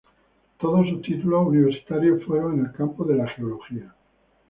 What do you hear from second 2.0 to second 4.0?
fueron en el campo de la geología.